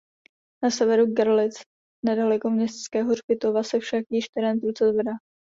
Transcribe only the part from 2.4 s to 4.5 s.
městského hřbitova se však již